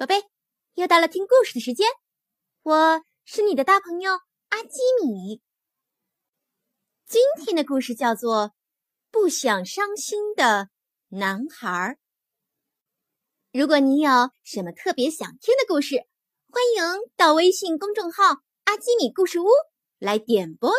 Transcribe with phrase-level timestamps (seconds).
[0.00, 0.14] 宝贝，
[0.76, 1.86] 又到了听故事的时间，
[2.62, 4.12] 我是你的大朋友
[4.48, 5.42] 阿基米。
[7.04, 8.48] 今天的故事叫做
[9.10, 10.70] 《不想伤心的
[11.08, 11.68] 男孩》。
[13.52, 14.10] 如果你有
[14.42, 15.96] 什么特别想听的故事，
[16.48, 19.48] 欢迎到微信公众号“阿基米故事屋”
[20.00, 20.76] 来点播哟。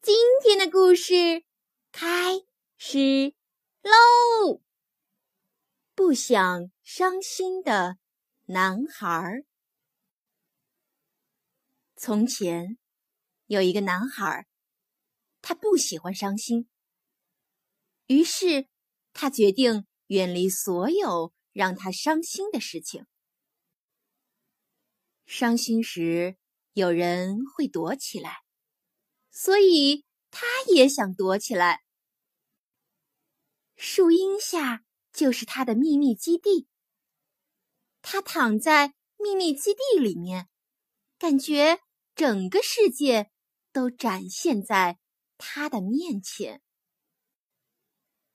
[0.00, 1.44] 今天的故事
[1.92, 2.40] 开
[2.78, 3.34] 始
[3.82, 4.62] 喽！
[5.94, 7.98] 不想伤心的
[8.46, 9.44] 男孩。
[11.96, 12.78] 从前
[13.44, 14.46] 有一个男孩，
[15.42, 16.66] 他不喜欢伤心，
[18.06, 18.68] 于是
[19.12, 23.04] 他决定远离所有让他伤心的事情。
[25.26, 26.38] 伤心时，
[26.72, 28.38] 有人会躲起来，
[29.30, 31.82] 所以他也想躲起来。
[33.76, 34.86] 树荫下。
[35.10, 36.68] 就是他的秘密基地。
[38.02, 40.48] 他躺在秘密基地里面，
[41.18, 41.80] 感觉
[42.14, 43.30] 整个世界
[43.72, 44.98] 都展现在
[45.36, 46.62] 他的面前。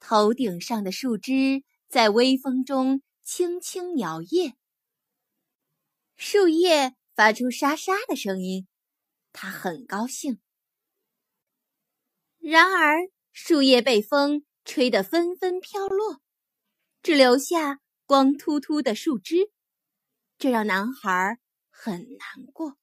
[0.00, 4.54] 头顶上的树枝在微风中轻轻摇曳，
[6.16, 8.68] 树叶发出沙沙的声音。
[9.32, 10.40] 他很高兴。
[12.38, 16.20] 然而，树叶被风吹得纷纷飘落。
[17.02, 19.50] 只留下光秃秃的树枝，
[20.36, 21.38] 这让男孩
[21.70, 22.76] 很难过。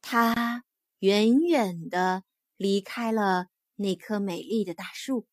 [0.00, 0.64] 他
[0.98, 2.24] 远远的
[2.56, 5.26] 离开了那棵美丽的大树，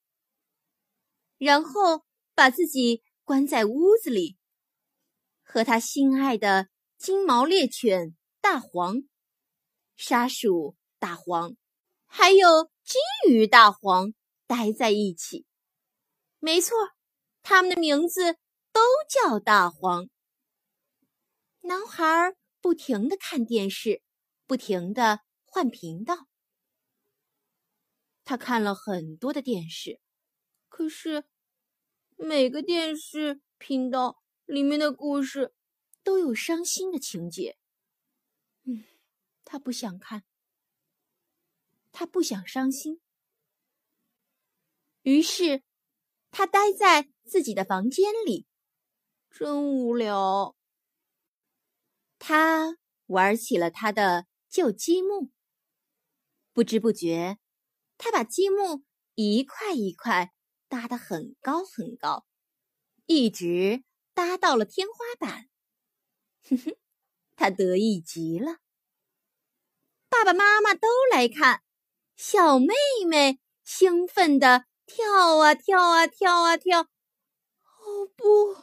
[1.38, 4.38] 然后把自己关在屋子里，
[5.42, 9.04] 和他心爱的金毛猎犬大黄、
[9.96, 11.56] 沙鼠大黄，
[12.06, 14.14] 还有金鱼大黄
[14.48, 15.46] 待在一起。
[16.40, 16.76] 没错，
[17.50, 18.34] 他们的名字
[18.72, 20.08] 都叫大黄。
[21.62, 24.04] 男孩不停的看电视，
[24.46, 26.28] 不停的换频道。
[28.24, 30.00] 他看了很多的电视，
[30.68, 31.24] 可是
[32.18, 35.56] 每个电视频道里面的故事
[36.04, 37.58] 都有伤心的情节。
[38.66, 38.84] 嗯，
[39.44, 40.24] 他不想看，
[41.92, 43.02] 他不想伤心，
[45.02, 45.64] 于是。
[46.32, 48.46] 他待在自己的房间里，
[49.30, 50.56] 真无聊。
[52.18, 55.32] 他玩起了他的旧积木，
[56.54, 57.38] 不知不觉，
[57.98, 58.84] 他把积木
[59.16, 60.34] 一块一块
[60.68, 62.26] 搭得很高很高，
[63.06, 65.50] 一直搭到了天花板。
[66.44, 66.78] 哼哼，
[67.36, 68.60] 他得意极了。
[70.10, 71.64] 爸爸妈妈都来看，
[72.16, 72.74] 小妹
[73.08, 74.69] 妹兴奋的。
[74.90, 76.82] 跳啊跳啊跳啊跳！
[76.82, 78.56] 哦不，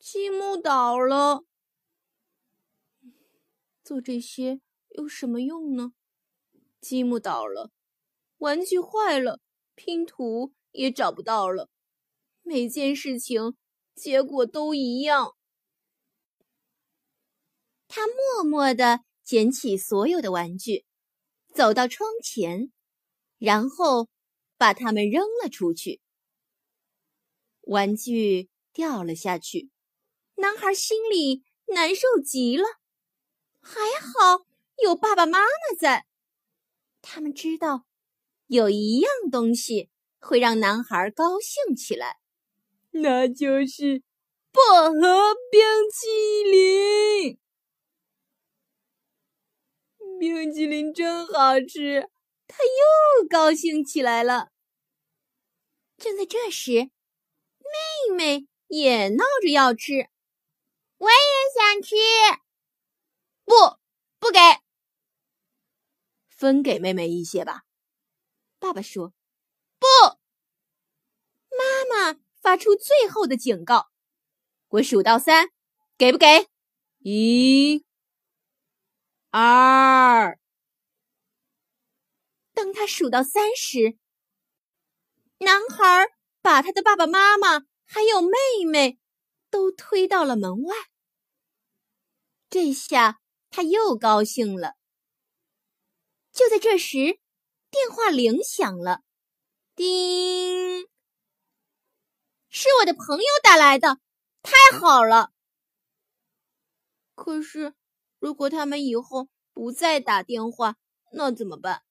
[0.00, 1.44] 积木倒了。
[3.84, 5.92] 做这些有什么用呢？
[6.80, 7.70] 积木倒了，
[8.38, 9.40] 玩具坏了，
[9.76, 11.70] 拼图也找不到了，
[12.42, 13.56] 每件事情
[13.94, 15.36] 结果都一样。
[17.86, 20.84] 他默默的捡起所有的玩具，
[21.54, 22.72] 走到窗前。
[23.40, 24.08] 然后
[24.58, 26.02] 把它们扔了出去，
[27.62, 29.70] 玩具掉了下去，
[30.34, 32.64] 男孩心里难受极了。
[33.62, 34.44] 还好
[34.82, 35.46] 有爸爸妈妈
[35.78, 36.06] 在，
[37.00, 37.86] 他们知道
[38.46, 42.18] 有一样东西会让男孩高兴起来，
[42.90, 44.02] 那就是
[44.52, 47.38] 薄荷冰淇淋。
[50.18, 52.10] 冰淇淋真好吃。
[52.50, 54.50] 他又高兴起来了。
[55.96, 56.90] 正在这时，
[57.58, 60.08] 妹妹也闹着要吃，
[60.98, 61.16] 我也
[61.54, 61.94] 想吃。
[63.44, 63.54] 不，
[64.18, 64.38] 不给，
[66.28, 67.62] 分给妹妹一些吧。
[68.58, 69.12] 爸爸说
[69.78, 69.86] ：“不。”
[71.56, 73.90] 妈妈发出最后的警告
[74.68, 75.50] ：“我数到三，
[75.98, 76.48] 给不给？
[76.98, 77.84] 一、
[79.30, 80.29] 二。”
[82.90, 83.96] 数到三十，
[85.38, 86.08] 男孩
[86.42, 88.36] 把他的爸爸妈妈还有妹
[88.70, 88.98] 妹
[89.48, 90.74] 都推到了门外。
[92.50, 94.74] 这下他又高兴了。
[96.32, 97.20] 就在这时，
[97.70, 99.02] 电话铃响了，
[99.74, 100.88] 叮，
[102.48, 104.00] 是我的朋友打来的，
[104.42, 105.30] 太好了。
[107.14, 107.74] 可是，
[108.18, 110.76] 如果他们以后不再打电话，
[111.12, 111.82] 那怎么办？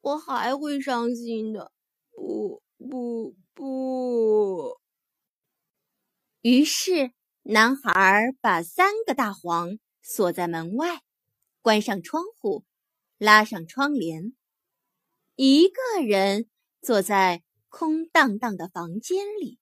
[0.00, 1.72] 我还会伤心的，
[2.10, 4.80] 不不不。
[6.40, 7.12] 于是，
[7.42, 11.02] 男孩把三个大黄锁在门外，
[11.60, 12.64] 关上窗户，
[13.18, 14.34] 拉上窗帘，
[15.36, 16.48] 一个人
[16.80, 19.58] 坐在空荡荡的房间里。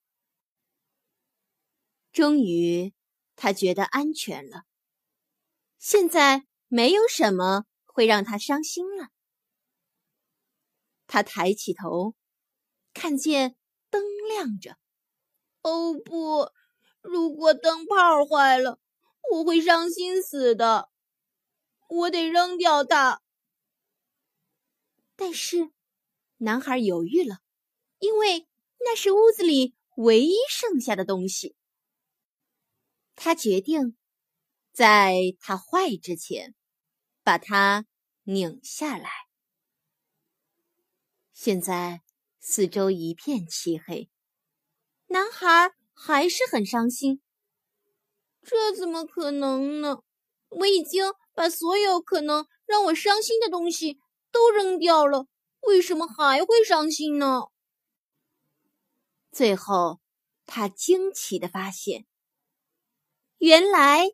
[2.12, 2.94] 终于，
[3.34, 4.62] 他觉得安全了。
[5.78, 9.08] 现在没有什么会让他伤心了。
[11.08, 12.14] 他抬起头，
[12.94, 13.56] 看见
[13.90, 14.76] 灯亮着。
[15.62, 16.52] 哦不！
[17.00, 18.78] 如果灯泡坏了，
[19.32, 20.90] 我会伤心死的。
[21.88, 23.22] 我得扔掉它。
[25.16, 25.70] 但是，
[26.36, 27.38] 男孩犹豫了，
[27.98, 28.46] 因为
[28.78, 31.56] 那是屋子里唯一剩下的东西。
[33.14, 33.96] 他决定，
[34.72, 36.54] 在它坏之前，
[37.22, 37.86] 把它
[38.24, 39.27] 拧下来。
[41.40, 42.02] 现在
[42.40, 44.10] 四周一片漆黑，
[45.06, 47.22] 男孩还是很伤心。
[48.42, 50.02] 这怎么可能呢？
[50.48, 54.00] 我已经把所有可能让我伤心的东西
[54.32, 55.28] 都扔掉了，
[55.60, 57.42] 为什么还会伤心呢？
[59.30, 60.00] 最后，
[60.44, 62.04] 他惊奇的发现。
[63.36, 64.10] 原来，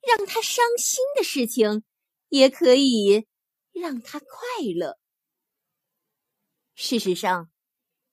[0.00, 1.82] 让他伤心的事情，
[2.28, 3.26] 也可以
[3.72, 4.28] 让他快
[4.76, 4.96] 乐。
[6.80, 7.50] 事实上，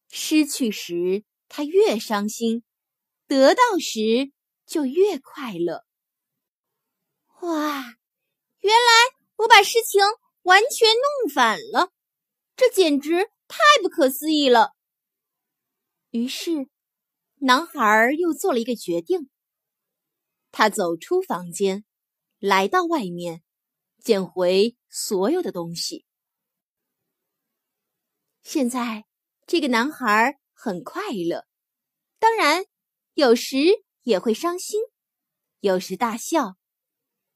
[0.09, 2.63] 失去时他越伤心，
[3.27, 4.31] 得到时
[4.65, 5.85] 就越快乐。
[7.41, 7.83] 哇，
[8.61, 8.89] 原来
[9.35, 10.01] 我把事情
[10.41, 11.91] 完全弄反了，
[12.55, 14.71] 这简直太不可思议了。
[16.09, 16.67] 于是，
[17.35, 19.29] 男孩又做了一个决定。
[20.51, 21.85] 他走出房间，
[22.39, 23.43] 来到外面，
[24.03, 26.03] 捡回所有的东西。
[28.45, 29.05] 现在，
[29.47, 31.47] 这个男孩很快乐，
[32.19, 32.63] 当然，
[33.15, 33.57] 有时
[34.03, 34.79] 也会伤心，
[35.61, 36.55] 有时大笑，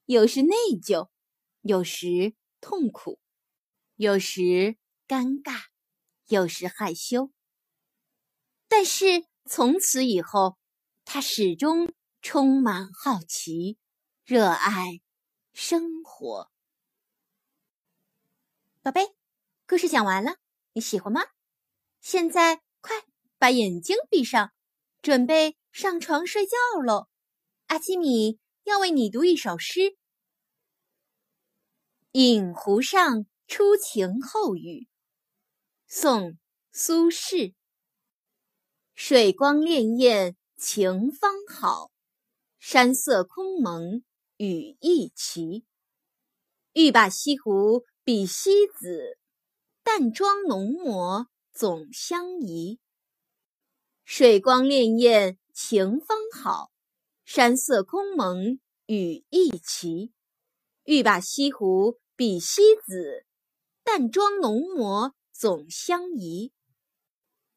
[0.06, 1.10] 有时内疚，
[1.62, 3.20] 有时痛苦，
[3.96, 4.78] 有时
[5.08, 5.64] 尴尬，
[6.28, 7.32] 有时害羞。
[8.68, 10.58] 但是从此以后，
[11.04, 11.92] 他始终。
[12.22, 13.78] 充满好奇，
[14.26, 15.00] 热爱
[15.54, 16.52] 生活。
[18.82, 19.16] 宝贝，
[19.66, 20.36] 故事讲完了，
[20.74, 21.22] 你喜欢吗？
[22.00, 22.96] 现在快
[23.38, 24.52] 把眼睛闭上，
[25.02, 27.08] 准备上床睡觉喽。
[27.68, 29.80] 阿基米要为你读一首诗，
[32.14, 34.84] 《饮湖上初晴后雨》，
[35.86, 36.32] 宋·
[36.72, 37.54] 苏轼。
[38.96, 41.92] 水光潋滟晴方好。
[42.58, 44.04] 山色空蒙
[44.38, 45.66] 雨亦奇，
[46.74, 49.19] 欲把西湖比西子，
[49.92, 52.80] 淡妆浓抹总相宜。
[54.06, 56.72] 水光潋滟晴方好，
[57.26, 60.14] 山色空蒙雨亦奇。
[60.84, 63.26] 欲把西湖比西子，
[63.84, 66.54] 淡妆浓抹总相宜。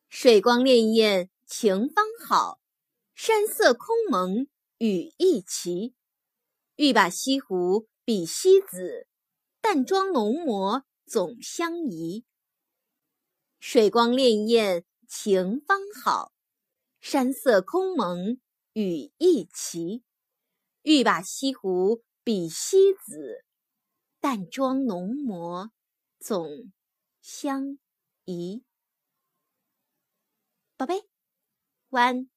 [0.08, 2.62] 水光潋滟晴方好，
[3.14, 4.46] 山色空蒙。
[4.79, 5.94] 雨亦奇，
[6.76, 9.06] 欲把西湖比西子，
[9.61, 10.82] 淡妆浓抹
[11.12, 12.25] 总相宜。
[13.61, 16.32] 水光潋滟晴方好，
[17.03, 18.41] 山色空蒙
[18.72, 20.05] 雨亦奇。
[20.81, 23.44] 欲把西湖比西子，
[24.20, 25.70] 淡妆浓抹
[26.19, 26.72] 总
[27.20, 27.79] 相
[28.25, 28.65] 宜。
[30.79, 31.06] 宝贝，
[31.91, 32.31] 晚安。